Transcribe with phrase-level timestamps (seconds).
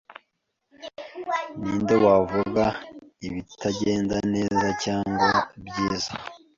[1.59, 2.65] Ninde wavuga
[3.27, 5.29] ibitagenda neza cyangwa
[5.65, 6.11] byiza?